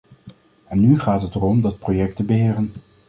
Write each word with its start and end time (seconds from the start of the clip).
En 0.67 0.79
nu 0.79 0.99
gaat 0.99 1.21
het 1.21 1.35
erom 1.35 1.61
dat 1.61 1.79
project 1.79 2.15
te 2.15 2.23
beheren. 2.23 2.71